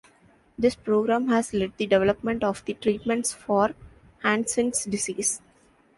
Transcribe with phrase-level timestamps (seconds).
[0.57, 3.75] This Program has led the development of the treatments for
[4.23, 5.43] Hansen's Disease.